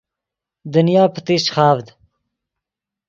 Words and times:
دنیا 0.73 1.03
پتیشچ 1.13 1.47
خاڤد 1.55 1.87